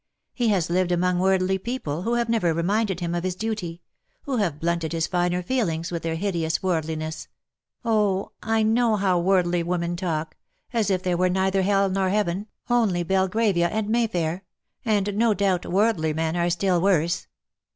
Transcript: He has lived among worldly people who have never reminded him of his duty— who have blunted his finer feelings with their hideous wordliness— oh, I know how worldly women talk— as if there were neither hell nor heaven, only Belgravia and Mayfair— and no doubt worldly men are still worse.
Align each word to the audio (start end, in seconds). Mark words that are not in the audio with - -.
He 0.33 0.47
has 0.47 0.71
lived 0.71 0.91
among 0.91 1.19
worldly 1.19 1.59
people 1.59 2.01
who 2.01 2.15
have 2.15 2.27
never 2.27 2.55
reminded 2.55 3.01
him 3.01 3.13
of 3.13 3.23
his 3.23 3.35
duty— 3.35 3.83
who 4.23 4.37
have 4.37 4.59
blunted 4.59 4.93
his 4.93 5.05
finer 5.05 5.43
feelings 5.43 5.91
with 5.91 6.01
their 6.01 6.15
hideous 6.15 6.63
wordliness— 6.63 7.27
oh, 7.85 8.31
I 8.41 8.63
know 8.63 8.95
how 8.95 9.19
worldly 9.19 9.61
women 9.61 9.95
talk— 9.95 10.35
as 10.73 10.89
if 10.89 11.03
there 11.03 11.17
were 11.17 11.29
neither 11.29 11.61
hell 11.61 11.87
nor 11.87 12.09
heaven, 12.09 12.47
only 12.67 13.03
Belgravia 13.03 13.67
and 13.69 13.89
Mayfair— 13.89 14.43
and 14.83 15.15
no 15.15 15.35
doubt 15.35 15.67
worldly 15.67 16.13
men 16.13 16.35
are 16.35 16.49
still 16.49 16.81
worse. 16.81 17.27